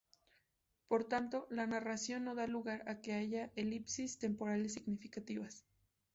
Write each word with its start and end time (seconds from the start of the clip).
Por 0.87 1.03
tanto, 1.03 1.45
la 1.51 1.67
narración 1.67 2.23
no 2.23 2.33
da 2.39 2.47
lugar 2.47 2.81
a 2.89 3.01
que 3.01 3.13
haya 3.13 3.51
elipsis 3.55 4.17
temporales 4.17 4.73
significativas. 4.73 5.63